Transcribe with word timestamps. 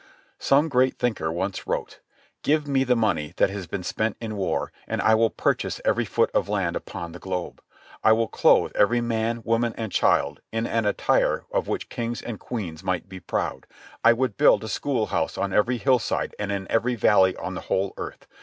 Some 0.39 0.67
great 0.67 0.97
thinker 0.97 1.31
once 1.31 1.67
wrote: 1.67 1.99
"Give 2.41 2.67
me 2.67 2.83
the 2.83 2.95
money 2.95 3.35
that 3.37 3.51
has 3.51 3.67
been 3.67 3.83
spent 3.83 4.17
in 4.19 4.35
war, 4.35 4.71
and 4.87 4.99
I 4.99 5.13
will 5.13 5.29
purchase 5.29 5.79
every 5.85 6.05
foot 6.05 6.31
of 6.33 6.49
land 6.49 6.75
upon 6.75 7.11
the 7.11 7.19
globe. 7.19 7.61
I 8.03 8.11
will 8.11 8.27
clothe 8.27 8.71
every 8.73 8.99
man, 8.99 9.43
woman 9.45 9.75
and 9.77 9.91
child 9.91 10.41
in 10.51 10.65
an 10.65 10.87
attire 10.87 11.45
of 11.51 11.67
which 11.67 11.87
kings 11.87 12.19
and 12.19 12.39
queens 12.39 12.83
might 12.83 13.09
be 13.09 13.19
proud, 13.19 13.67
I 14.03 14.13
would 14.13 14.37
build 14.37 14.63
a 14.63 14.69
school 14.69 15.05
house 15.05 15.37
on 15.37 15.53
every 15.53 15.77
hillside 15.77 16.33
and 16.39 16.51
in 16.51 16.65
every 16.71 16.95
valley 16.95 17.37
on 17.37 17.53
the 17.53 17.61
whole 17.61 17.93
earth. 17.95 18.25